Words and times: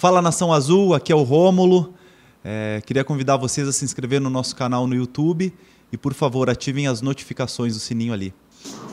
Fala 0.00 0.22
Nação 0.22 0.50
Azul, 0.50 0.94
aqui 0.94 1.12
é 1.12 1.14
o 1.14 1.22
Rômulo. 1.22 1.92
É, 2.42 2.80
queria 2.86 3.04
convidar 3.04 3.36
vocês 3.36 3.68
a 3.68 3.72
se 3.72 3.84
inscrever 3.84 4.18
no 4.18 4.30
nosso 4.30 4.56
canal 4.56 4.86
no 4.86 4.94
YouTube 4.94 5.52
e, 5.92 5.96
por 5.98 6.14
favor, 6.14 6.48
ativem 6.48 6.86
as 6.86 7.02
notificações 7.02 7.74
do 7.74 7.80
sininho 7.80 8.14
ali. 8.14 8.32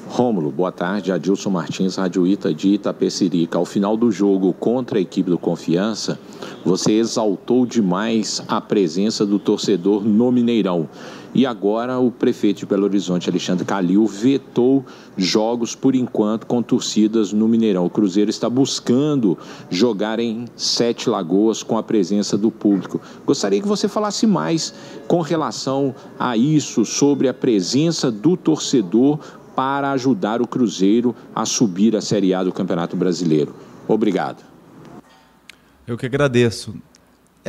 Rômulo, 0.09 0.51
boa 0.51 0.70
tarde. 0.70 1.13
Adilson 1.13 1.49
Martins, 1.49 1.96
Rádio 1.96 2.28
Ita 2.28 2.54
de 2.54 2.73
Itapecerica. 2.73 3.57
Ao 3.57 3.63
final 3.63 3.96
do 3.96 4.12
jogo 4.12 4.51
contra 4.51 4.97
a 4.97 5.01
equipe 5.01 5.29
do 5.29 5.38
Confiança, 5.38 6.20
você 6.65 6.92
exaltou 6.92 7.65
demais 7.65 8.44
a 8.46 8.60
presença 8.60 9.26
do 9.26 9.39
torcedor 9.39 10.03
no 10.03 10.29
Mineirão. 10.29 10.89
E 11.38 11.46
agora 11.46 11.99
o 11.99 12.10
prefeito 12.10 12.62
de 12.62 12.65
Belo 12.65 12.85
Horizonte, 12.85 13.29
Alexandre 13.29 13.63
Calil, 13.63 14.08
vetou 14.08 14.83
jogos 15.15 15.76
por 15.76 15.94
enquanto 15.94 16.48
com 16.48 16.63
torcidas 16.63 17.31
no 17.31 17.48
Mineirão. 17.48 17.86
O 17.86 17.91
Cruzeiro 17.91 18.31
está 18.31 18.49
buscando 18.49 19.38
jogar 19.70 20.20
em 20.20 20.45
Sete 20.55 21.08
Lagoas 21.08 21.62
com 21.62 21.77
a 21.77 21.84
presença 21.84 22.36
do 22.36 22.50
público. 22.50 23.00
Gostaria 23.23 23.62
que 23.62 23.68
você 23.68 23.88
falasse 23.88 24.26
mais 24.26 24.73
com 25.08 25.22
relação 25.22 25.94
a 26.18 26.36
isso, 26.36 26.84
sobre 26.84 27.27
a 27.27 27.34
presença 27.36 28.10
do 28.10 28.35
torcedor 28.35 29.20
para 29.55 29.91
ajudar 29.91 30.41
o 30.41 30.48
Cruzeiro 30.48 31.16
a 31.35 31.46
subir 31.46 31.96
a 31.96 32.02
Série 32.02 32.34
A 32.34 32.44
do 32.44 32.52
Campeonato 32.52 32.96
Brasileiro. 32.98 33.54
Obrigado. 33.88 34.44
Eu 35.85 35.99
que 35.99 36.08
agradeço. 36.08 36.74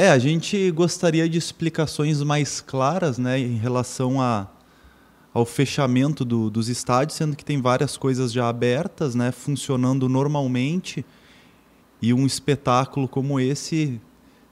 É, 0.00 0.10
a 0.10 0.18
gente 0.20 0.70
gostaria 0.70 1.28
de 1.28 1.38
explicações 1.38 2.22
mais 2.22 2.60
claras 2.60 3.18
né, 3.18 3.36
em 3.36 3.56
relação 3.56 4.22
a, 4.22 4.46
ao 5.34 5.44
fechamento 5.44 6.24
do, 6.24 6.48
dos 6.48 6.68
estádios, 6.68 7.16
sendo 7.16 7.34
que 7.34 7.44
tem 7.44 7.60
várias 7.60 7.96
coisas 7.96 8.30
já 8.32 8.48
abertas, 8.48 9.16
né, 9.16 9.32
funcionando 9.32 10.08
normalmente. 10.08 11.04
E 12.00 12.14
um 12.14 12.24
espetáculo 12.24 13.08
como 13.08 13.40
esse, 13.40 14.00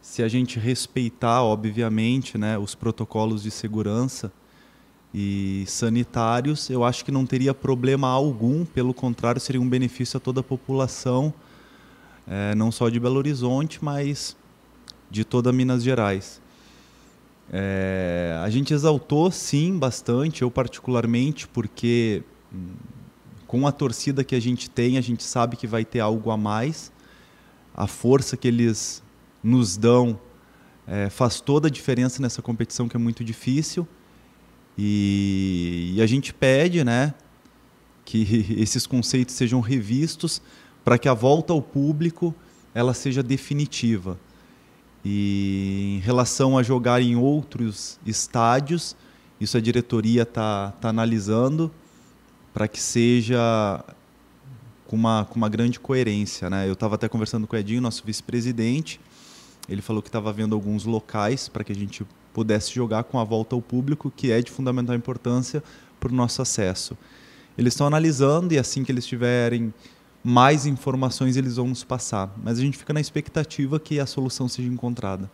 se 0.03 0.21
a 0.21 0.27
gente 0.27 0.59
respeitar, 0.59 1.45
obviamente, 1.45 2.37
né, 2.37 2.59
os 2.59 2.75
protocolos 2.75 3.45
de 3.45 3.53
segurança, 3.53 4.33
e 5.15 5.63
sanitários, 5.69 6.69
eu 6.71 6.83
acho 6.83 7.05
que 7.05 7.13
não 7.13 7.25
teria 7.25 7.55
problema 7.55 8.09
algum, 8.09 8.65
pelo 8.65 8.93
contrário, 8.93 9.41
seria 9.41 9.61
um 9.61 9.69
benefício 9.69 10.17
a 10.17 10.21
toda 10.21 10.41
a 10.41 10.43
população, 10.43 11.33
é, 12.27 12.53
não 12.57 12.73
só 12.73 12.89
de 12.89 12.99
Belo 12.99 13.19
Horizonte, 13.19 13.79
mas 13.81 14.37
de 15.11 15.25
toda 15.25 15.53
Minas 15.53 15.83
Gerais. 15.83 16.41
É, 17.53 18.39
a 18.43 18.51
gente 18.51 18.75
exaltou, 18.75 19.31
sim, 19.31 19.79
bastante, 19.79 20.43
eu 20.43 20.51
particularmente, 20.51 21.47
porque 21.47 22.23
hum, 22.53 22.75
com 23.47 23.67
a 23.67 23.73
torcida 23.73 24.25
que 24.25 24.35
a 24.35 24.41
gente 24.41 24.69
tem, 24.69 24.99
a 24.99 25.01
gente 25.01 25.23
sabe 25.23 25.57
que 25.57 25.67
vai 25.67 25.85
ter 25.85 26.01
algo 26.01 26.31
a 26.31 26.37
mais. 26.37 26.93
A 27.75 27.87
força 27.87 28.37
que 28.37 28.49
eles 28.49 29.03
nos 29.43 29.77
dão 29.77 30.19
é, 30.87 31.09
faz 31.09 31.41
toda 31.41 31.69
a 31.69 31.71
diferença 31.71 32.21
nessa 32.21 32.43
competição 32.43 32.89
que 32.89 32.97
é 32.97 32.99
muito 32.99 33.23
difícil. 33.25 33.87
E, 34.77 35.93
e 35.95 36.03
a 36.03 36.07
gente 36.07 36.35
pede 36.35 36.85
né, 36.85 37.15
que 38.05 38.57
esses 38.59 38.87
conceitos 38.87 39.35
sejam 39.35 39.61
revistos 39.61 40.43
para 40.85 40.99
que 40.99 41.09
a 41.09 41.15
volta 41.15 41.53
ao 41.53 41.63
público 41.63 42.35
ela 42.75 42.93
seja 42.93 43.23
definitiva. 43.23 44.19
E 45.09 45.99
em 45.99 46.01
relação 46.01 46.59
a 46.59 46.65
jogar 46.65 47.01
em 47.01 47.15
outros 47.15 47.97
estádios, 48.05 48.97
isso 49.41 49.57
a 49.57 49.61
diretoria 49.61 50.23
está 50.23 50.73
tá 50.81 50.89
analisando 50.89 51.71
para 52.53 52.67
que 52.67 52.81
seja 52.81 53.85
com 54.85 54.97
uma, 54.97 55.25
com 55.25 55.37
uma 55.37 55.49
grande 55.49 55.79
coerência. 55.79 56.51
Né? 56.51 56.67
Eu 56.67 56.73
estava 56.73 56.97
até 56.97 57.09
conversando 57.09 57.47
com 57.47 57.55
o 57.55 57.59
Edinho, 57.59 57.81
nosso 57.81 58.03
vice-presidente, 58.05 59.01
ele 59.69 59.81
falou 59.81 60.03
que 60.03 60.09
estava 60.09 60.33
vendo 60.33 60.57
alguns 60.57 60.85
locais 60.85 61.49
para 61.49 61.63
que 61.63 61.71
a 61.71 61.75
gente 61.77 62.05
pudesse 62.35 62.75
jogar 62.75 63.05
com 63.05 63.21
a 63.21 63.23
volta 63.23 63.55
ao 63.55 63.63
público, 63.63 64.11
que 64.11 64.33
é 64.33 64.43
de 64.43 64.51
fundamental 64.51 64.97
importância 64.97 65.63
para 66.01 66.11
o 66.11 66.15
nosso 66.15 66.43
acesso. 66.43 66.99
Eles 67.57 67.75
estão 67.75 67.87
analisando 67.87 68.53
e 68.53 68.59
assim 68.59 68.83
que 68.83 68.91
eles 68.91 69.07
tiverem 69.07 69.73
mais 70.27 70.67
informações 70.67 71.37
eles 71.37 71.55
vão 71.55 71.69
nos 71.69 71.85
passar. 71.85 72.35
Mas 72.43 72.59
a 72.59 72.61
gente 72.61 72.77
fica 72.77 72.93
na 72.93 73.01
expectativa 73.01 73.79
que 73.79 74.01
a 74.01 74.07
solução 74.07 74.49
seja 74.49 74.69
encontrada. 74.69 75.31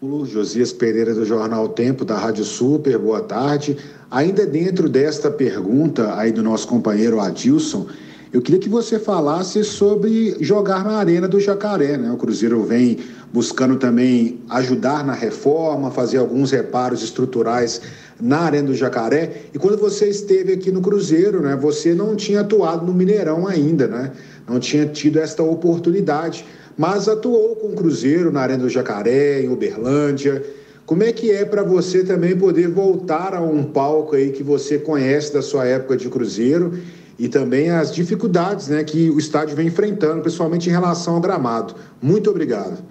O 0.00 0.24
Josias 0.24 0.72
Pereira 0.72 1.14
do 1.14 1.22
Jornal 1.22 1.68
Tempo, 1.68 2.02
da 2.02 2.16
Rádio 2.16 2.44
Super, 2.44 2.96
boa 2.96 3.20
tarde. 3.20 3.76
Ainda 4.10 4.46
dentro 4.46 4.88
desta 4.88 5.30
pergunta 5.30 6.16
aí 6.16 6.32
do 6.32 6.42
nosso 6.42 6.66
companheiro 6.66 7.20
Adilson, 7.20 7.86
eu 8.32 8.40
queria 8.40 8.60
que 8.60 8.70
você 8.70 8.98
falasse 8.98 9.62
sobre 9.64 10.36
jogar 10.40 10.82
na 10.82 10.96
Arena 10.96 11.28
do 11.28 11.38
Jacaré. 11.38 11.98
Né? 11.98 12.10
O 12.10 12.16
Cruzeiro 12.16 12.62
vem 12.64 12.98
buscando 13.34 13.76
também 13.76 14.40
ajudar 14.48 15.04
na 15.04 15.12
reforma, 15.12 15.90
fazer 15.90 16.16
alguns 16.16 16.52
reparos 16.52 17.02
estruturais 17.02 17.82
na 18.20 18.40
Arena 18.40 18.68
do 18.68 18.74
Jacaré. 18.74 19.42
E 19.52 19.58
quando 19.58 19.76
você 19.76 20.08
esteve 20.08 20.52
aqui 20.52 20.70
no 20.70 20.80
Cruzeiro, 20.80 21.40
né, 21.40 21.56
você 21.56 21.94
não 21.94 22.16
tinha 22.16 22.40
atuado 22.40 22.86
no 22.86 22.92
Mineirão 22.92 23.46
ainda, 23.46 23.86
né? 23.86 24.12
não 24.48 24.60
tinha 24.60 24.86
tido 24.86 25.18
esta 25.18 25.42
oportunidade, 25.42 26.46
mas 26.76 27.08
atuou 27.08 27.56
com 27.56 27.68
o 27.68 27.74
Cruzeiro 27.74 28.30
na 28.30 28.40
Arena 28.40 28.62
do 28.62 28.68
Jacaré, 28.68 29.42
em 29.42 29.48
Uberlândia. 29.48 30.44
Como 30.84 31.02
é 31.02 31.12
que 31.12 31.30
é 31.30 31.44
para 31.44 31.62
você 31.62 32.04
também 32.04 32.36
poder 32.36 32.68
voltar 32.68 33.34
a 33.34 33.40
um 33.40 33.64
palco 33.64 34.14
aí 34.14 34.30
que 34.30 34.42
você 34.42 34.78
conhece 34.78 35.32
da 35.32 35.42
sua 35.42 35.66
época 35.66 35.96
de 35.96 36.08
Cruzeiro 36.08 36.78
e 37.18 37.28
também 37.28 37.70
as 37.70 37.92
dificuldades 37.92 38.68
né, 38.68 38.84
que 38.84 39.10
o 39.10 39.18
estádio 39.18 39.56
vem 39.56 39.66
enfrentando, 39.66 40.20
principalmente 40.20 40.68
em 40.68 40.72
relação 40.72 41.14
ao 41.14 41.20
gramado. 41.20 41.74
Muito 42.00 42.30
obrigado. 42.30 42.84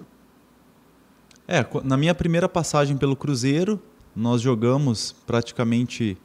É, 1.48 1.64
na 1.84 1.96
minha 1.96 2.16
primeira 2.16 2.50
passagem 2.50 2.98
pelo 2.98 3.16
Cruzeiro, 3.16 3.80
nós 4.16 4.42
jogamos 4.42 5.14
praticamente 5.28 6.18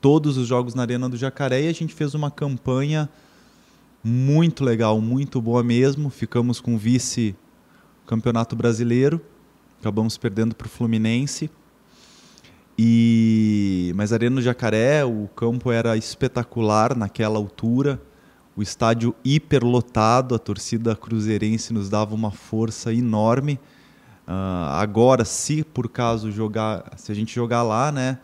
todos 0.00 0.36
os 0.36 0.46
jogos 0.46 0.74
na 0.74 0.82
Arena 0.82 1.08
do 1.08 1.16
Jacaré 1.16 1.62
e 1.62 1.68
a 1.68 1.72
gente 1.72 1.94
fez 1.94 2.14
uma 2.14 2.30
campanha 2.30 3.08
muito 4.04 4.62
legal, 4.62 5.00
muito 5.00 5.40
boa 5.40 5.62
mesmo. 5.62 6.10
Ficamos 6.10 6.60
com 6.60 6.76
vice 6.76 7.34
campeonato 8.06 8.54
brasileiro, 8.54 9.20
acabamos 9.80 10.16
perdendo 10.16 10.54
para 10.54 10.66
o 10.66 10.70
Fluminense. 10.70 11.50
E 12.78 13.92
mas 13.96 14.12
a 14.12 14.16
Arena 14.16 14.36
do 14.36 14.42
Jacaré, 14.42 15.04
o 15.04 15.28
campo 15.34 15.72
era 15.72 15.96
espetacular 15.96 16.94
naquela 16.94 17.38
altura, 17.38 18.00
o 18.54 18.62
estádio 18.62 19.14
hiperlotado, 19.24 20.34
a 20.34 20.38
torcida 20.38 20.94
cruzeirense 20.94 21.72
nos 21.72 21.88
dava 21.88 22.14
uma 22.14 22.30
força 22.30 22.92
enorme. 22.92 23.58
Uh, 24.28 24.68
agora, 24.72 25.24
se 25.24 25.64
por 25.64 25.88
caso 25.88 26.30
jogar, 26.30 26.92
se 26.98 27.10
a 27.10 27.14
gente 27.14 27.34
jogar 27.34 27.62
lá, 27.62 27.90
né, 27.90 28.18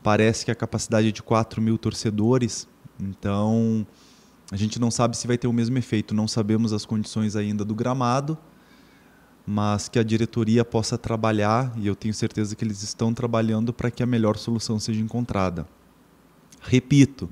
parece 0.00 0.44
que 0.44 0.50
a 0.52 0.54
capacidade 0.54 1.08
é 1.08 1.10
de 1.10 1.24
4 1.24 1.60
mil 1.60 1.76
torcedores, 1.76 2.68
então 3.00 3.84
a 4.52 4.56
gente 4.56 4.78
não 4.78 4.92
sabe 4.92 5.16
se 5.16 5.26
vai 5.26 5.36
ter 5.36 5.48
o 5.48 5.52
mesmo 5.52 5.76
efeito. 5.76 6.14
Não 6.14 6.28
sabemos 6.28 6.72
as 6.72 6.86
condições 6.86 7.34
ainda 7.34 7.64
do 7.64 7.74
gramado, 7.74 8.38
mas 9.44 9.88
que 9.88 9.98
a 9.98 10.04
diretoria 10.04 10.64
possa 10.64 10.96
trabalhar, 10.96 11.72
e 11.76 11.84
eu 11.84 11.96
tenho 11.96 12.14
certeza 12.14 12.54
que 12.54 12.64
eles 12.64 12.84
estão 12.84 13.12
trabalhando 13.12 13.72
para 13.72 13.90
que 13.90 14.04
a 14.04 14.06
melhor 14.06 14.36
solução 14.36 14.78
seja 14.78 15.00
encontrada. 15.00 15.66
Repito, 16.62 17.28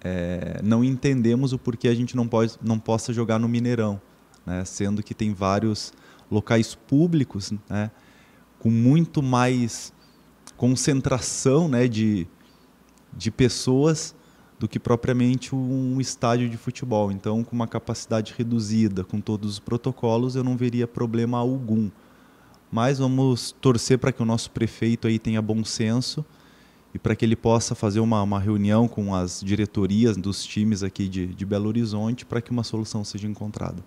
é, 0.00 0.60
não 0.64 0.82
entendemos 0.82 1.52
o 1.52 1.58
porquê 1.58 1.86
a 1.86 1.94
gente 1.94 2.16
não, 2.16 2.26
pode, 2.26 2.54
não 2.60 2.78
possa 2.78 3.12
jogar 3.12 3.38
no 3.38 3.48
Mineirão, 3.48 4.00
né? 4.44 4.64
sendo 4.64 5.00
que 5.00 5.14
tem 5.14 5.32
vários 5.32 5.92
locais 6.30 6.74
públicos 6.74 7.52
né? 7.68 7.90
com 8.58 8.70
muito 8.70 9.22
mais 9.22 9.92
concentração 10.56 11.68
né? 11.68 11.86
de, 11.86 12.26
de 13.16 13.30
pessoas 13.30 14.14
do 14.58 14.66
que 14.66 14.78
propriamente 14.78 15.54
um 15.54 16.00
estádio 16.00 16.48
de 16.48 16.56
futebol. 16.56 17.12
Então, 17.12 17.44
com 17.44 17.54
uma 17.54 17.68
capacidade 17.68 18.34
reduzida, 18.36 19.04
com 19.04 19.20
todos 19.20 19.52
os 19.52 19.58
protocolos, 19.58 20.34
eu 20.34 20.42
não 20.42 20.56
veria 20.56 20.86
problema 20.86 21.38
algum. 21.38 21.90
Mas 22.70 22.98
vamos 22.98 23.52
torcer 23.60 23.98
para 23.98 24.12
que 24.12 24.22
o 24.22 24.26
nosso 24.26 24.50
prefeito 24.50 25.06
aí 25.06 25.18
tenha 25.18 25.42
bom 25.42 25.62
senso 25.64 26.24
e 26.94 26.98
para 26.98 27.14
que 27.14 27.24
ele 27.24 27.36
possa 27.36 27.74
fazer 27.74 28.00
uma, 28.00 28.22
uma 28.22 28.40
reunião 28.40 28.88
com 28.88 29.14
as 29.14 29.40
diretorias 29.40 30.16
dos 30.16 30.44
times 30.44 30.82
aqui 30.82 31.08
de, 31.08 31.26
de 31.26 31.44
Belo 31.46 31.68
Horizonte 31.68 32.24
para 32.24 32.40
que 32.40 32.50
uma 32.50 32.64
solução 32.64 33.04
seja 33.04 33.28
encontrada. 33.28 33.84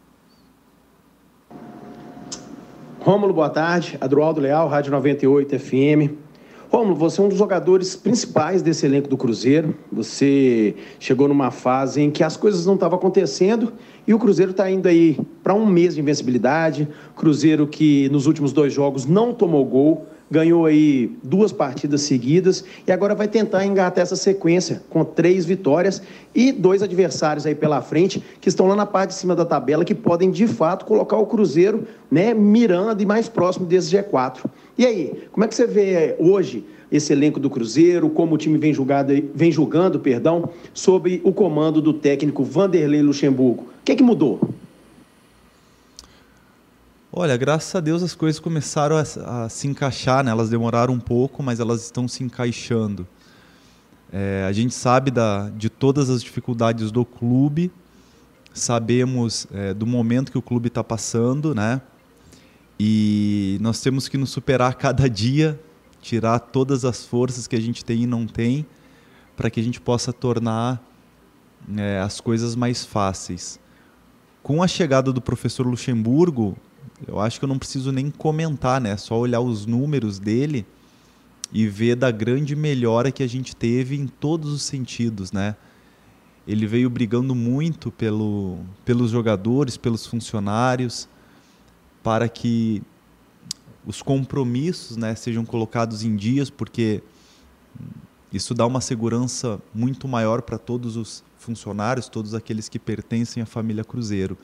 Rômulo, 3.02 3.34
boa 3.34 3.50
tarde. 3.50 3.98
Adroaldo 4.02 4.42
Leal, 4.42 4.68
Rádio 4.68 4.92
98 4.92 5.58
FM. 5.58 6.12
Romulo, 6.70 6.96
você 6.98 7.22
é 7.22 7.24
um 7.24 7.30
dos 7.30 7.38
jogadores 7.38 7.96
principais 7.96 8.62
desse 8.62 8.86
elenco 8.86 9.08
do 9.08 9.16
Cruzeiro. 9.16 9.74
Você 9.90 10.76
chegou 11.00 11.26
numa 11.30 11.50
fase 11.50 12.02
em 12.02 12.12
que 12.12 12.26
as 12.26 12.36
coisas 12.36 12.66
não 12.66 12.74
estavam 12.74 13.00
acontecendo 13.00 13.72
e 14.06 14.14
o 14.14 14.20
Cruzeiro 14.20 14.52
está 14.52 14.70
indo 14.70 14.86
aí 14.86 15.18
para 15.42 15.54
um 15.54 15.66
mês 15.66 15.96
de 15.96 16.02
invencibilidade. 16.02 16.90
Cruzeiro 17.16 17.66
que 17.68 18.10
nos 18.10 18.28
últimos 18.28 18.52
dois 18.52 18.74
jogos 18.74 19.06
não 19.06 19.34
tomou 19.34 19.64
gol, 19.64 20.06
ganhou 20.30 20.66
aí 20.66 21.12
duas 21.24 21.52
partidas 21.52 22.02
seguidas 22.02 22.64
e 22.88 22.92
agora 22.92 23.16
vai 23.16 23.28
tentar 23.28 23.66
engatar 23.66 24.04
essa 24.04 24.16
sequência 24.16 24.82
com 24.90 25.04
três 25.04 25.46
vitórias 25.46 26.02
e 26.34 26.52
dois 26.52 26.84
adversários 26.84 27.46
aí 27.46 27.56
pela 27.56 27.82
frente 27.82 28.24
que 28.40 28.50
estão 28.50 28.68
lá 28.68 28.76
na 28.76 28.86
parte 28.86 29.10
de 29.10 29.16
cima 29.16 29.36
da 29.36 29.46
tabela 29.46 29.84
que 29.84 29.96
podem 29.96 30.30
de 30.30 30.48
fato 30.48 30.86
colocar 30.86 31.18
o 31.18 31.26
Cruzeiro, 31.26 31.88
né, 32.12 32.34
mirando 32.34 33.02
e 33.02 33.06
mais 33.06 33.28
próximo 33.28 33.66
desse 33.66 33.96
G4. 33.96 34.46
E 34.78 34.86
aí, 34.86 35.24
como 35.32 35.44
é 35.44 35.48
que 35.48 35.56
você 35.56 35.68
vê 35.68 36.16
hoje 36.20 36.64
esse 36.92 37.14
elenco 37.14 37.40
do 37.40 37.50
Cruzeiro, 37.50 38.10
como 38.10 38.36
o 38.36 38.38
time 38.38 38.58
vem, 38.58 38.74
julgado, 38.74 39.14
vem 39.36 39.52
julgando, 39.52 40.00
perdão, 40.00 40.50
sobre 40.74 41.22
o 41.24 41.32
comando 41.32 41.82
do 41.82 41.94
técnico 41.94 42.44
Vanderlei 42.44 43.02
Luxemburgo? 43.02 43.64
O 43.64 43.84
que 43.84 43.92
é 43.92 43.96
que 43.96 44.04
mudou? 44.04 44.40
Olha, 47.22 47.36
graças 47.36 47.76
a 47.76 47.82
Deus 47.82 48.02
as 48.02 48.16
coisas 48.16 48.40
começaram 48.40 48.96
a, 48.96 49.02
a 49.44 49.50
se 49.50 49.68
encaixar, 49.68 50.24
né? 50.24 50.32
Elas 50.32 50.50
demoraram 50.50 50.94
um 50.94 51.00
pouco, 51.02 51.44
mas 51.44 51.60
elas 51.60 51.84
estão 51.84 52.08
se 52.08 52.24
encaixando. 52.24 53.06
É, 54.10 54.46
a 54.48 54.54
gente 54.54 54.74
sabe 54.74 55.12
da, 55.12 55.50
de 55.50 55.70
todas 55.70 56.10
as 56.10 56.24
dificuldades 56.24 56.92
do 56.92 57.04
clube, 57.04 57.74
sabemos 58.54 59.46
é, 59.52 59.74
do 59.74 59.86
momento 59.86 60.32
que 60.32 60.38
o 60.38 60.42
clube 60.42 60.70
está 60.70 60.82
passando, 60.82 61.54
né? 61.54 61.82
E 62.80 63.58
nós 63.60 63.82
temos 63.82 64.08
que 64.08 64.18
nos 64.18 64.30
superar 64.30 64.76
cada 64.80 65.10
dia, 65.10 65.60
tirar 66.02 66.40
todas 66.40 66.86
as 66.86 67.06
forças 67.06 67.48
que 67.48 67.56
a 67.58 67.62
gente 67.62 67.84
tem 67.84 68.04
e 68.04 68.08
não 68.08 68.26
tem, 68.26 68.66
para 69.36 69.50
que 69.50 69.60
a 69.60 69.64
gente 69.64 69.82
possa 69.82 70.14
tornar 70.14 70.82
é, 71.76 72.00
as 72.00 72.22
coisas 72.22 72.56
mais 72.56 72.86
fáceis. 72.86 73.60
Com 74.42 74.64
a 74.64 74.70
chegada 74.70 75.12
do 75.12 75.20
professor 75.20 75.68
Luxemburgo, 75.68 76.56
eu 77.08 77.20
acho 77.20 77.40
que 77.40 77.46
eu 77.46 77.50
não 77.50 77.58
preciso 77.58 77.92
nem 77.92 78.10
comentar, 78.12 78.82
né? 78.82 78.98
Só 78.98 79.18
olhar 79.18 79.40
os 79.40 79.66
números 79.66 80.20
dele 80.20 80.66
e 81.52 81.68
ver 81.68 81.96
da 81.96 82.12
grande 82.12 82.56
melhora 82.56 83.12
que 83.12 83.24
a 83.24 83.28
gente 83.28 83.56
teve 83.56 83.96
em 83.96 84.08
todos 84.08 84.52
os 84.52 84.64
sentidos, 84.64 85.32
né? 85.32 85.56
Ele 86.48 86.66
veio 86.66 86.90
brigando 86.90 87.36
muito 87.36 87.92
pelo, 87.92 88.60
pelos 88.84 89.12
jogadores, 89.12 89.78
pelos 89.78 90.06
funcionários, 90.06 91.08
para 92.04 92.28
que 92.28 92.82
os 93.86 94.02
compromissos 94.02 94.98
né, 94.98 95.16
sejam 95.16 95.46
colocados 95.46 96.04
em 96.04 96.16
dias, 96.16 96.50
porque 96.50 97.04
isso 98.32 98.54
dá 98.54 98.66
uma 98.66 98.82
segurança 98.82 99.60
muito 99.74 100.08
maior 100.08 100.42
para 100.42 100.58
todos 100.58 100.96
os 100.96 101.24
funcionários, 101.38 102.10
todos 102.10 102.34
aqueles 102.34 102.68
que 102.68 102.78
pertencem 102.78 103.42
à 103.42 103.46
família 103.46 103.84
Cruzeiro. 103.84 104.38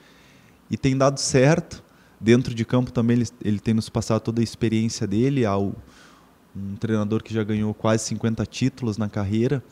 E 0.70 0.78
tem 0.78 0.98
dado 0.98 1.20
certo 1.20 1.84
dentro 2.26 2.56
de 2.56 2.66
campo 2.66 2.92
também 2.92 3.18
ele, 3.18 3.28
ele 3.44 3.60
tem 3.60 3.76
nos 3.76 3.88
passado 3.88 4.20
toda 4.20 4.42
a 4.42 4.44
experiência 4.44 5.06
dele, 5.06 5.46
ao 5.46 5.76
um 6.56 6.76
treinador 6.76 7.22
que 7.22 7.32
já 7.32 7.44
ganhou 7.44 7.72
quase 7.72 8.06
50 8.06 8.44
títulos 8.48 8.98
na 8.98 9.08
carreira. 9.08 9.64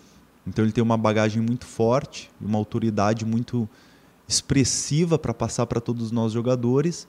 Então 0.46 0.64
ele 0.64 0.72
tem 0.72 0.84
uma 0.84 0.98
bagagem 0.98 1.42
muito 1.42 1.66
forte, 1.66 2.30
uma 2.40 2.60
autoridade 2.60 3.26
muito 3.26 3.68
expressiva 4.28 5.18
para 5.18 5.34
passar 5.34 5.66
para 5.66 5.82
todos 5.82 6.12
nós 6.12 6.32
jogadores. 6.32 7.08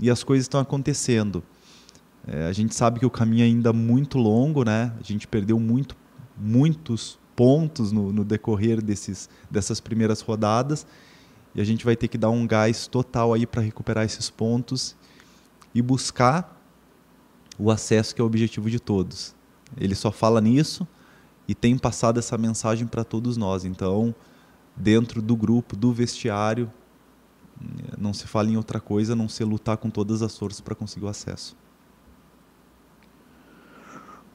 E 0.00 0.08
as 0.08 0.22
coisas 0.22 0.44
estão 0.44 0.60
acontecendo. 0.60 1.42
É, 2.24 2.46
a 2.46 2.52
gente 2.52 2.76
sabe 2.76 3.00
que 3.00 3.06
o 3.06 3.10
caminho 3.10 3.42
é 3.42 3.46
ainda 3.46 3.72
muito 3.72 4.18
longo, 4.18 4.62
né? 4.62 4.92
A 5.00 5.02
gente 5.02 5.26
perdeu 5.26 5.58
muito, 5.58 5.96
muitos 6.38 7.18
pontos 7.34 7.90
no, 7.90 8.12
no 8.12 8.24
decorrer 8.24 8.80
desses, 8.80 9.28
dessas 9.50 9.80
primeiras 9.80 10.20
rodadas 10.20 10.86
e 11.54 11.60
a 11.60 11.64
gente 11.64 11.84
vai 11.84 11.94
ter 11.94 12.08
que 12.08 12.18
dar 12.18 12.30
um 12.30 12.46
gás 12.46 12.86
total 12.86 13.32
aí 13.32 13.46
para 13.46 13.62
recuperar 13.62 14.04
esses 14.04 14.28
pontos 14.28 14.96
e 15.74 15.80
buscar 15.80 16.60
o 17.58 17.70
acesso 17.70 18.14
que 18.14 18.20
é 18.20 18.24
o 18.24 18.26
objetivo 18.26 18.68
de 18.68 18.80
todos. 18.80 19.34
Ele 19.76 19.94
só 19.94 20.10
fala 20.10 20.40
nisso 20.40 20.86
e 21.46 21.54
tem 21.54 21.78
passado 21.78 22.18
essa 22.18 22.36
mensagem 22.36 22.86
para 22.86 23.04
todos 23.04 23.36
nós. 23.36 23.64
Então, 23.64 24.14
dentro 24.76 25.22
do 25.22 25.36
grupo, 25.36 25.76
do 25.76 25.92
vestiário, 25.92 26.70
não 27.96 28.12
se 28.12 28.26
fala 28.26 28.48
em 28.50 28.56
outra 28.56 28.80
coisa 28.80 29.12
a 29.12 29.16
não 29.16 29.28
ser 29.28 29.44
lutar 29.44 29.76
com 29.76 29.90
todas 29.90 30.22
as 30.22 30.36
forças 30.36 30.60
para 30.60 30.74
conseguir 30.74 31.06
o 31.06 31.08
acesso. 31.08 31.56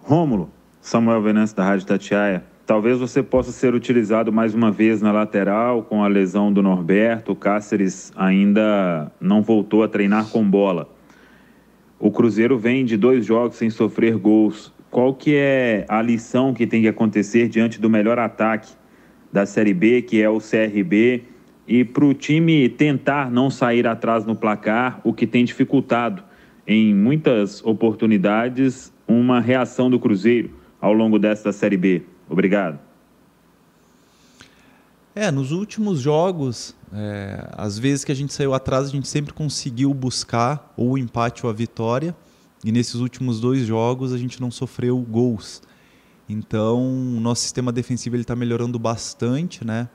Rômulo, 0.01 0.49
Samuel 0.81 1.21
Venâncio 1.21 1.55
da 1.55 1.63
Rádio 1.63 1.85
Tatiaia. 1.85 2.45
Talvez 2.69 2.99
você 2.99 3.23
possa 3.23 3.51
ser 3.51 3.73
utilizado 3.73 4.31
mais 4.31 4.53
uma 4.53 4.71
vez 4.71 5.01
na 5.01 5.11
lateral 5.11 5.81
com 5.81 6.03
a 6.03 6.07
lesão 6.07 6.53
do 6.53 6.61
Norberto. 6.61 7.31
O 7.31 7.35
Cáceres 7.35 8.13
ainda 8.15 9.11
não 9.19 9.41
voltou 9.41 9.81
a 9.81 9.87
treinar 9.87 10.29
com 10.29 10.47
bola. 10.47 10.87
O 11.97 12.11
Cruzeiro 12.11 12.59
vem 12.59 12.85
de 12.85 12.95
dois 12.95 13.25
jogos 13.25 13.57
sem 13.57 13.71
sofrer 13.71 14.15
gols. 14.17 14.71
Qual 14.91 15.15
que 15.15 15.33
é 15.35 15.83
a 15.89 15.99
lição 15.99 16.53
que 16.53 16.67
tem 16.67 16.83
que 16.83 16.87
acontecer 16.87 17.49
diante 17.49 17.81
do 17.81 17.89
melhor 17.89 18.19
ataque 18.19 18.71
da 19.33 19.47
Série 19.47 19.73
B, 19.73 20.03
que 20.03 20.21
é 20.21 20.29
o 20.29 20.37
CRB, 20.37 21.23
e 21.67 21.83
para 21.83 22.05
o 22.05 22.13
time 22.13 22.69
tentar 22.69 23.31
não 23.31 23.49
sair 23.49 23.87
atrás 23.87 24.25
no 24.25 24.35
placar, 24.35 25.01
o 25.03 25.11
que 25.11 25.25
tem 25.25 25.43
dificultado 25.43 26.21
em 26.67 26.93
muitas 26.93 27.65
oportunidades 27.65 28.93
uma 29.07 29.41
reação 29.41 29.89
do 29.89 29.99
Cruzeiro 29.99 30.51
ao 30.79 30.93
longo 30.93 31.17
desta 31.17 31.51
Série 31.51 31.75
B? 31.75 32.03
Obrigado. 32.29 32.79
É, 35.15 35.31
nos 35.31 35.51
últimos 35.51 35.99
jogos, 35.99 36.75
é, 36.93 37.49
às 37.53 37.77
vezes 37.77 38.05
que 38.05 38.11
a 38.11 38.15
gente 38.15 38.33
saiu 38.33 38.53
atrás, 38.53 38.87
a 38.87 38.91
gente 38.91 39.07
sempre 39.07 39.33
conseguiu 39.33 39.93
buscar 39.93 40.71
ou 40.77 40.91
o 40.91 40.97
empate 40.97 41.45
ou 41.45 41.49
a 41.49 41.53
vitória. 41.53 42.15
E 42.63 42.71
nesses 42.71 42.95
últimos 42.95 43.39
dois 43.39 43.65
jogos 43.65 44.13
a 44.13 44.17
gente 44.17 44.39
não 44.39 44.51
sofreu 44.51 44.97
gols. 44.99 45.61
Então, 46.27 46.77
o 46.79 47.19
nosso 47.19 47.41
sistema 47.41 47.71
defensivo 47.71 48.15
está 48.15 48.35
melhorando 48.35 48.77
bastante, 48.77 49.65
né? 49.65 49.89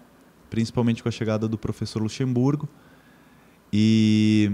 principalmente 0.54 1.02
com 1.02 1.08
a 1.08 1.12
chegada 1.12 1.48
do 1.48 1.58
professor 1.58 2.00
Luxemburgo. 2.00 2.68
E 3.72 4.48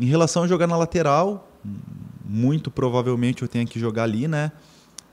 em 0.00 0.06
relação 0.06 0.42
a 0.42 0.46
jogar 0.46 0.66
na 0.66 0.76
lateral, 0.76 1.52
muito 2.24 2.70
provavelmente 2.70 3.42
eu 3.42 3.48
tenho 3.48 3.66
que 3.66 3.78
jogar 3.78 4.04
ali, 4.04 4.26
né? 4.26 4.50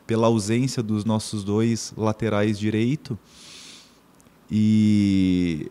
Pela 0.07 0.27
ausência 0.27 0.81
dos 0.81 1.03
nossos 1.03 1.43
dois 1.43 1.93
laterais 1.97 2.57
direito. 2.57 3.19
E 4.49 5.69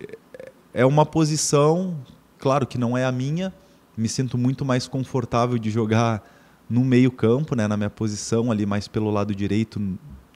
é 0.75 0.85
uma 0.85 1.07
posição, 1.07 1.99
claro 2.39 2.67
que 2.67 2.77
não 2.77 2.97
é 2.97 3.07
a 3.07 3.11
minha, 3.11 3.53
me 3.97 4.09
sinto 4.09 4.37
muito 4.37 4.63
mais 4.63 4.87
confortável 4.87 5.59
de 5.59 5.71
jogar 5.71 6.23
no 6.69 6.85
meio-campo, 6.85 7.57
né, 7.57 7.67
na 7.67 7.77
minha 7.79 7.89
posição 7.89 8.53
ali 8.53 8.67
mais 8.67 8.87
pelo 8.87 9.11
lado 9.11 9.35
direito 9.35 9.81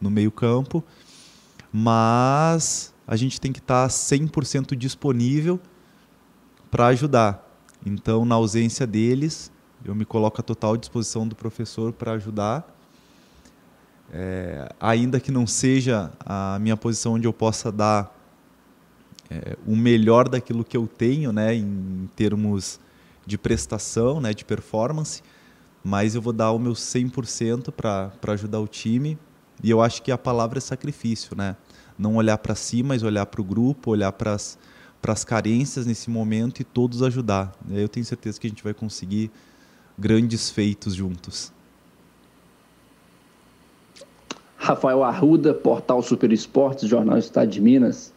no 0.00 0.10
meio-campo. 0.10 0.82
Mas 1.70 2.94
a 3.06 3.16
gente 3.16 3.38
tem 3.38 3.52
que 3.52 3.58
estar 3.58 3.86
100% 3.86 4.74
disponível 4.74 5.60
para 6.70 6.86
ajudar. 6.86 7.46
Então, 7.84 8.24
na 8.24 8.36
ausência 8.36 8.86
deles, 8.86 9.52
eu 9.84 9.94
me 9.94 10.06
coloco 10.06 10.40
à 10.40 10.44
total 10.44 10.76
disposição 10.76 11.28
do 11.28 11.36
professor 11.36 11.92
para 11.92 12.12
ajudar 12.12 12.79
é, 14.12 14.68
ainda 14.80 15.20
que 15.20 15.30
não 15.30 15.46
seja 15.46 16.10
a 16.24 16.58
minha 16.60 16.76
posição 16.76 17.14
onde 17.14 17.26
eu 17.26 17.32
possa 17.32 17.70
dar 17.70 18.16
é, 19.30 19.56
o 19.66 19.76
melhor 19.76 20.28
daquilo 20.28 20.64
que 20.64 20.76
eu 20.76 20.86
tenho, 20.86 21.32
né, 21.32 21.54
em 21.54 22.08
termos 22.16 22.80
de 23.24 23.38
prestação, 23.38 24.20
né, 24.20 24.34
de 24.34 24.44
performance, 24.44 25.22
mas 25.84 26.14
eu 26.14 26.20
vou 26.20 26.32
dar 26.32 26.50
o 26.50 26.58
meu 26.58 26.72
100% 26.72 27.70
para 27.72 28.32
ajudar 28.32 28.58
o 28.60 28.66
time. 28.66 29.16
E 29.62 29.70
eu 29.70 29.80
acho 29.80 30.02
que 30.02 30.10
a 30.10 30.18
palavra 30.18 30.58
é 30.58 30.60
sacrifício, 30.60 31.36
né? 31.36 31.54
Não 31.98 32.16
olhar 32.16 32.38
para 32.38 32.54
si, 32.54 32.82
mas 32.82 33.02
olhar 33.02 33.26
para 33.26 33.40
o 33.40 33.44
grupo, 33.44 33.90
olhar 33.90 34.12
para 34.12 34.32
as 34.32 35.24
carências 35.24 35.86
nesse 35.86 36.08
momento 36.10 36.60
e 36.60 36.64
todos 36.64 37.02
ajudar. 37.02 37.52
Eu 37.70 37.88
tenho 37.88 38.04
certeza 38.04 38.40
que 38.40 38.46
a 38.46 38.50
gente 38.50 38.64
vai 38.64 38.72
conseguir 38.72 39.30
grandes 39.98 40.50
feitos 40.50 40.94
juntos. 40.94 41.52
Rafael 44.70 45.02
Arruda, 45.02 45.52
Portal 45.52 46.00
Super 46.00 46.32
Esportes, 46.32 46.88
Jornal 46.88 47.18
Estado 47.18 47.50
de 47.50 47.60
Minas. 47.60 48.12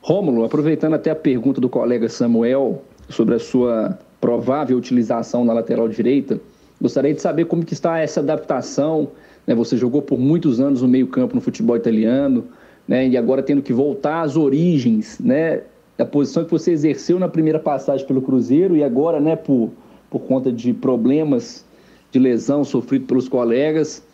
Rômulo, 0.00 0.44
aproveitando 0.44 0.94
até 0.94 1.10
a 1.10 1.16
pergunta 1.16 1.60
do 1.60 1.68
colega 1.68 2.08
Samuel 2.08 2.80
sobre 3.08 3.34
a 3.34 3.40
sua 3.40 3.98
provável 4.20 4.76
utilização 4.76 5.44
na 5.44 5.52
lateral 5.52 5.88
direita, 5.88 6.38
gostaria 6.80 7.12
de 7.12 7.20
saber 7.20 7.46
como 7.46 7.64
que 7.64 7.72
está 7.72 7.98
essa 7.98 8.20
adaptação. 8.20 9.08
Né? 9.44 9.52
Você 9.56 9.76
jogou 9.76 10.00
por 10.00 10.16
muitos 10.16 10.60
anos 10.60 10.80
no 10.80 10.86
meio 10.86 11.08
campo 11.08 11.34
no 11.34 11.40
futebol 11.40 11.76
italiano, 11.76 12.44
né? 12.86 13.08
e 13.08 13.16
agora 13.16 13.42
tendo 13.42 13.60
que 13.60 13.72
voltar 13.72 14.22
às 14.22 14.36
origens, 14.36 15.18
né? 15.18 15.62
da 15.98 16.06
posição 16.06 16.44
que 16.44 16.52
você 16.52 16.70
exerceu 16.70 17.18
na 17.18 17.28
primeira 17.28 17.58
passagem 17.58 18.06
pelo 18.06 18.22
Cruzeiro 18.22 18.76
e 18.76 18.84
agora, 18.84 19.18
né, 19.18 19.34
por, 19.34 19.72
por 20.08 20.20
conta 20.20 20.52
de 20.52 20.72
problemas 20.72 21.64
de 22.12 22.20
lesão 22.20 22.62
sofrido 22.62 23.06
pelos 23.06 23.28
colegas, 23.28 24.04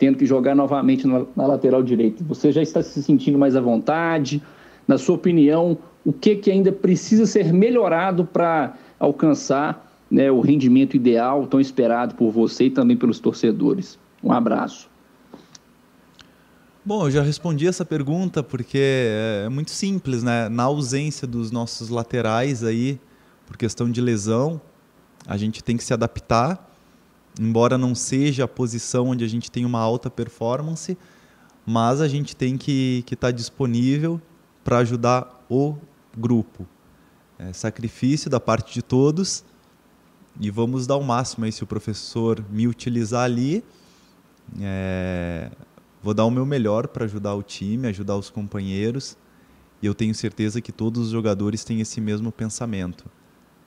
tendo 0.00 0.16
que 0.16 0.24
jogar 0.24 0.56
novamente 0.56 1.06
na, 1.06 1.26
na 1.36 1.46
lateral 1.46 1.82
direita. 1.82 2.24
Você 2.24 2.50
já 2.50 2.62
está 2.62 2.82
se 2.82 3.02
sentindo 3.02 3.38
mais 3.38 3.54
à 3.54 3.60
vontade? 3.60 4.42
Na 4.88 4.96
sua 4.96 5.14
opinião, 5.14 5.76
o 6.02 6.10
que, 6.10 6.36
que 6.36 6.50
ainda 6.50 6.72
precisa 6.72 7.26
ser 7.26 7.52
melhorado 7.52 8.24
para 8.24 8.78
alcançar 8.98 9.94
né, 10.10 10.30
o 10.30 10.40
rendimento 10.40 10.96
ideal 10.96 11.46
tão 11.46 11.60
esperado 11.60 12.14
por 12.14 12.30
você 12.30 12.64
e 12.64 12.70
também 12.70 12.96
pelos 12.96 13.20
torcedores? 13.20 13.98
Um 14.24 14.32
abraço. 14.32 14.88
Bom, 16.82 17.06
eu 17.06 17.10
já 17.10 17.22
respondi 17.22 17.66
essa 17.66 17.84
pergunta 17.84 18.42
porque 18.42 18.80
é 19.44 19.48
muito 19.50 19.70
simples, 19.70 20.22
né? 20.22 20.48
Na 20.48 20.62
ausência 20.62 21.28
dos 21.28 21.50
nossos 21.50 21.90
laterais 21.90 22.64
aí, 22.64 22.98
por 23.46 23.58
questão 23.58 23.90
de 23.90 24.00
lesão, 24.00 24.58
a 25.26 25.36
gente 25.36 25.62
tem 25.62 25.76
que 25.76 25.84
se 25.84 25.92
adaptar. 25.92 26.69
Embora 27.38 27.78
não 27.78 27.94
seja 27.94 28.44
a 28.44 28.48
posição 28.48 29.08
onde 29.08 29.24
a 29.24 29.28
gente 29.28 29.50
tem 29.50 29.64
uma 29.64 29.78
alta 29.78 30.10
performance, 30.10 30.96
mas 31.64 32.00
a 32.00 32.08
gente 32.08 32.34
tem 32.34 32.56
que 32.58 33.04
estar 33.06 33.28
tá 33.28 33.30
disponível 33.30 34.20
para 34.64 34.78
ajudar 34.78 35.44
o 35.48 35.76
grupo. 36.16 36.66
É 37.38 37.52
sacrifício 37.52 38.28
da 38.28 38.40
parte 38.40 38.74
de 38.74 38.82
todos 38.82 39.44
e 40.38 40.50
vamos 40.50 40.86
dar 40.86 40.96
o 40.96 41.02
máximo 41.02 41.44
aí 41.44 41.52
se 41.52 41.62
o 41.62 41.66
professor 41.66 42.44
me 42.50 42.66
utilizar 42.66 43.24
ali. 43.24 43.64
É, 44.60 45.50
vou 46.02 46.12
dar 46.12 46.24
o 46.24 46.30
meu 46.30 46.44
melhor 46.44 46.88
para 46.88 47.04
ajudar 47.04 47.34
o 47.34 47.42
time, 47.42 47.88
ajudar 47.88 48.16
os 48.16 48.30
companheiros. 48.30 49.16
E 49.80 49.86
eu 49.86 49.94
tenho 49.94 50.14
certeza 50.14 50.60
que 50.60 50.72
todos 50.72 51.06
os 51.06 51.10
jogadores 51.10 51.64
têm 51.64 51.80
esse 51.80 52.00
mesmo 52.00 52.30
pensamento. 52.30 53.06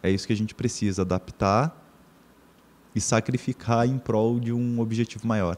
É 0.04 0.12
isso 0.12 0.28
que 0.28 0.34
a 0.34 0.36
gente 0.36 0.54
precisa, 0.54 1.02
adaptar 1.02 1.83
e 2.96 3.02
sacrificar 3.02 3.88
em 3.88 3.98
prol 3.98 4.40
de 4.40 4.54
um 4.54 4.80
objetivo 4.80 5.28
maior. 5.28 5.58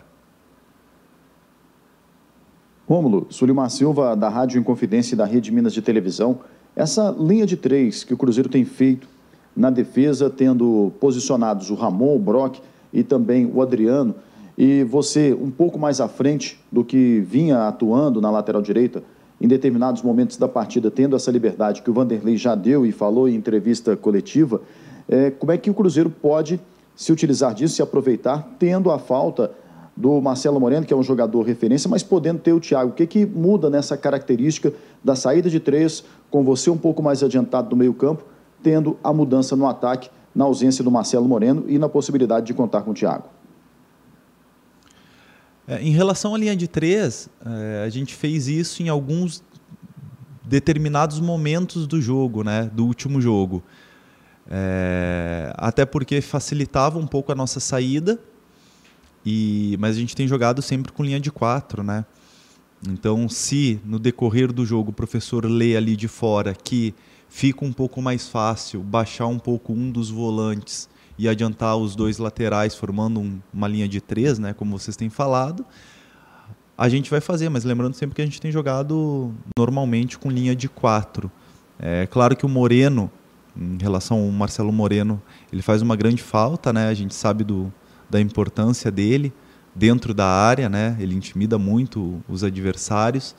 Rômulo, 2.88 3.26
Sulimar 3.30 3.70
Silva, 3.70 4.16
da 4.16 4.30
Rádio 4.30 4.60
Inconfidência 4.60 5.16
e 5.16 5.18
da 5.18 5.26
Rede 5.26 5.52
Minas 5.52 5.74
de 5.74 5.82
Televisão. 5.82 6.40
Essa 6.76 7.16
linha 7.18 7.46
de 7.46 7.58
três 7.58 8.04
que 8.04 8.14
o 8.14 8.18
Cruzeiro 8.18 8.48
tem 8.48 8.64
feito 8.64 9.08
na 9.56 9.70
defesa, 9.70 10.30
tendo 10.30 10.92
posicionados 11.00 11.72
o 11.72 11.76
Ramon, 11.76 12.16
o 12.16 12.20
Brock 12.20 12.60
e 12.94 13.04
também 13.04 13.50
o 13.52 13.62
Adriano, 13.62 14.14
e 14.58 14.84
você 14.84 15.34
um 15.34 15.50
pouco 15.50 15.80
mais 15.80 16.00
à 16.00 16.08
frente 16.08 16.60
do 16.72 16.84
que 16.84 17.22
vinha 17.22 17.68
atuando 17.68 18.22
na 18.22 18.30
lateral 18.30 18.62
direita, 18.62 19.04
em 19.40 19.48
determinados 19.48 20.02
momentos 20.02 20.38
da 20.38 20.48
partida, 20.48 20.92
tendo 20.92 21.16
essa 21.16 21.32
liberdade 21.32 21.82
que 21.82 21.90
o 21.90 21.94
Vanderlei 21.94 22.38
já 22.38 22.56
deu 22.56 22.86
e 22.86 22.92
falou 22.92 23.28
em 23.28 23.36
entrevista 23.36 23.96
coletiva, 23.96 24.62
é, 25.10 25.30
como 25.32 25.52
é 25.52 25.58
que 25.58 25.70
o 25.70 25.74
Cruzeiro 25.74 26.10
pode 26.10 26.60
se 26.96 27.12
utilizar 27.12 27.54
disso, 27.54 27.76
se 27.76 27.82
aproveitar, 27.82 28.56
tendo 28.58 28.90
a 28.90 28.98
falta 28.98 29.52
do 29.96 30.22
Marcelo 30.22 30.60
Moreno, 30.60 30.86
que 30.86 30.94
é 30.94 30.98
um 30.98 31.04
jogador 31.04 31.42
referência, 31.44 31.90
mas 31.90 32.04
podendo 32.04 32.40
ter 32.40 32.54
o 32.54 32.60
Thiago. 32.60 32.92
O 32.92 32.94
que, 32.94 33.08
que 33.08 33.26
muda 33.26 33.70
nessa 33.70 33.96
característica 33.96 34.74
da 35.04 35.16
saída 35.16 35.50
de 35.50 35.60
três, 35.60 36.04
com 36.30 36.44
você 36.44 36.70
um 36.70 36.78
pouco 36.78 37.02
mais 37.02 37.24
adiantado 37.24 37.70
do 37.70 37.76
meio-campo, 37.76 38.26
tendo 38.62 38.98
a 39.04 39.14
mudança 39.14 39.56
no 39.56 39.68
ataque, 39.68 40.10
na 40.34 40.44
ausência 40.44 40.84
do 40.84 40.92
Marcelo 40.92 41.28
Moreno 41.28 41.64
e 41.68 41.80
na 41.80 41.88
possibilidade 41.88 42.46
de 42.46 42.54
contar 42.54 42.82
com 42.82 42.92
o 42.92 42.94
Thiago? 42.94 43.30
É, 45.68 45.82
em 45.82 45.92
relação 45.92 46.36
à 46.36 46.38
linha 46.38 46.56
de 46.56 46.68
três, 46.68 47.30
é, 47.46 47.84
a 47.86 47.90
gente 47.90 48.14
fez 48.14 48.48
isso 48.48 48.84
em 48.84 48.90
alguns 48.90 49.42
determinados 50.44 51.20
momentos 51.20 51.88
do 51.88 52.02
jogo, 52.02 52.44
né, 52.44 52.70
do 52.72 52.86
último 52.86 53.20
jogo. 53.20 53.64
É, 54.50 55.52
até 55.58 55.86
porque 55.86 56.22
facilitava 56.22 57.00
um 57.00 57.08
pouco 57.08 57.32
a 57.32 57.36
nossa 57.36 57.60
saída 57.60 58.20
e, 59.26 59.76
mas 59.80 59.96
a 59.96 60.00
gente 60.00 60.16
tem 60.16 60.28
jogado 60.28 60.62
sempre 60.62 60.92
com 60.92 61.04
linha 61.04 61.20
de 61.20 61.32
quatro, 61.32 61.82
né? 61.84 62.06
Então, 62.88 63.28
se 63.28 63.80
no 63.84 63.98
decorrer 63.98 64.54
do 64.54 64.66
jogo 64.66 64.92
o 64.92 64.94
professor 64.94 65.46
lê 65.46 65.76
ali 65.76 65.96
de 65.96 66.08
fora 66.08 66.54
que 66.54 66.94
fica 67.28 67.66
um 67.66 67.74
pouco 67.74 68.02
mais 68.02 68.28
fácil 68.28 68.82
baixar 68.82 69.26
um 69.26 69.40
pouco 69.40 69.74
um 69.74 69.90
dos 69.90 70.12
volantes 70.12 70.88
e 71.18 71.28
adiantar 71.28 71.76
os 71.78 71.96
dois 71.96 72.20
laterais, 72.20 72.76
formando 72.76 73.20
um, 73.20 73.40
uma 73.52 73.68
linha 73.68 73.88
de 73.88 74.00
três, 74.00 74.38
né, 74.38 74.54
como 74.54 74.78
vocês 74.78 74.96
têm 74.96 75.10
falado, 75.10 75.66
a 76.78 76.90
gente 76.90 77.10
vai 77.10 77.22
fazer, 77.22 77.50
mas 77.50 77.64
lembrando 77.64 77.94
sempre 77.94 78.16
que 78.16 78.22
a 78.22 78.26
gente 78.26 78.40
tem 78.40 78.52
jogado 78.52 79.34
normalmente 79.58 80.20
com 80.20 80.30
linha 80.30 80.56
de 80.56 80.68
quatro. 80.68 81.32
É 81.80 82.06
claro 82.06 82.36
que 82.36 82.46
o 82.46 82.50
Moreno, 82.50 83.10
em 83.58 83.78
relação 83.80 84.18
ao 84.18 84.32
Marcelo 84.32 84.72
Moreno, 84.72 85.22
ele 85.52 85.62
faz 85.62 85.82
uma 85.82 85.96
grande 85.96 86.22
falta, 86.22 86.74
né? 86.74 86.88
A 86.88 86.94
gente 86.94 87.16
sabe 87.16 87.44
do, 87.44 87.72
da 88.10 88.20
importância 88.20 88.92
dele 88.92 89.34
dentro 89.74 90.14
da 90.14 90.26
área, 90.26 90.70
né? 90.70 90.96
Ele 91.00 91.16
intimida 91.16 91.58
muito 91.58 92.24
os 92.28 92.44
adversários, 92.44 93.36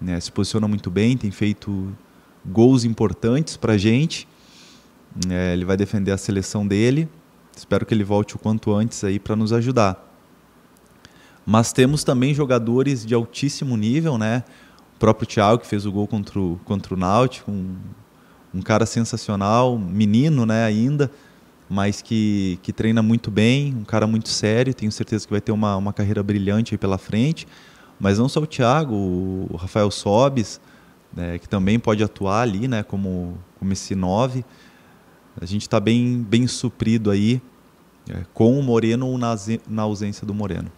né? 0.00 0.18
se 0.18 0.30
posiciona 0.30 0.66
muito 0.66 0.90
bem, 0.90 1.16
tem 1.16 1.30
feito 1.30 1.94
gols 2.44 2.84
importantes 2.84 3.56
para 3.56 3.74
a 3.74 3.78
gente. 3.78 4.26
É, 5.28 5.52
ele 5.52 5.64
vai 5.64 5.76
defender 5.76 6.12
a 6.12 6.18
seleção 6.18 6.66
dele. 6.66 7.08
Espero 7.56 7.84
que 7.84 7.92
ele 7.92 8.04
volte 8.04 8.36
o 8.36 8.38
quanto 8.38 8.72
antes 8.72 9.02
aí 9.02 9.18
para 9.18 9.34
nos 9.34 9.52
ajudar. 9.52 10.04
Mas 11.44 11.72
temos 11.72 12.04
também 12.04 12.34
jogadores 12.34 13.04
de 13.04 13.14
altíssimo 13.14 13.76
nível, 13.76 14.18
né? 14.18 14.44
O 14.96 14.98
próprio 14.98 15.26
Thiago 15.26 15.62
que 15.62 15.66
fez 15.66 15.86
o 15.86 15.92
gol 15.92 16.06
contra 16.06 16.38
o, 16.38 16.60
contra 16.64 16.94
o 16.94 16.96
Náutico, 16.96 17.50
um, 17.50 17.76
um 18.58 18.62
cara 18.62 18.84
sensacional, 18.84 19.78
menino, 19.78 20.44
né? 20.44 20.64
Ainda 20.64 21.10
mas 21.68 22.00
que, 22.00 22.58
que 22.62 22.72
treina 22.72 23.02
muito 23.02 23.30
bem, 23.30 23.74
um 23.74 23.84
cara 23.84 24.06
muito 24.06 24.30
sério, 24.30 24.72
tenho 24.72 24.90
certeza 24.90 25.26
que 25.26 25.30
vai 25.30 25.40
ter 25.40 25.52
uma, 25.52 25.76
uma 25.76 25.92
carreira 25.92 26.22
brilhante 26.22 26.74
aí 26.74 26.78
pela 26.78 26.96
frente. 26.96 27.46
Mas 28.00 28.18
não 28.18 28.28
só 28.28 28.40
o 28.40 28.46
Thiago, 28.46 28.94
o 28.94 29.56
Rafael 29.56 29.90
Sobes, 29.90 30.60
né, 31.12 31.38
que 31.38 31.48
também 31.48 31.78
pode 31.78 32.02
atuar 32.02 32.42
ali 32.42 32.66
né, 32.66 32.82
como, 32.82 33.36
como 33.58 33.72
esse 33.72 33.94
9. 33.94 34.44
A 35.40 35.44
gente 35.44 35.62
está 35.62 35.78
bem, 35.78 36.22
bem 36.22 36.46
suprido 36.46 37.10
aí, 37.10 37.42
é, 38.08 38.24
com 38.32 38.58
o 38.58 38.62
Moreno 38.62 39.06
ou 39.06 39.18
na, 39.18 39.36
na 39.68 39.82
ausência 39.82 40.26
do 40.26 40.32
Moreno. 40.32 40.70